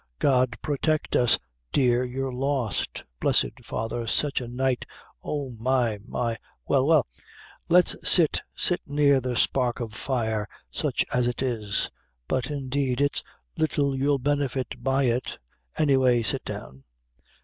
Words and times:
"God 0.17 0.57
protect 0.63 1.15
us, 1.15 1.37
dear, 1.71 2.03
you're 2.03 2.33
lost! 2.33 3.03
blessed 3.19 3.61
father, 3.63 4.07
sich 4.07 4.41
a 4.41 4.47
night! 4.47 4.83
Oh! 5.23 5.51
my, 5.59 5.99
my! 6.07 6.37
Well, 6.65 6.87
well; 6.87 7.07
sit 7.75 8.41
near 8.87 9.19
the 9.19 9.35
spark 9.35 9.79
o' 9.79 9.89
fire, 9.89 10.47
sich 10.71 11.05
as 11.13 11.27
it 11.27 11.43
is; 11.43 11.91
but, 12.27 12.49
indeed, 12.49 12.99
it's 12.99 13.23
little 13.57 13.95
you'll 13.95 14.17
benefit 14.17 14.81
by 14.81 15.03
it. 15.03 15.37
Any 15.77 15.97
way, 15.97 16.23
sit 16.23 16.43
down." 16.45 16.83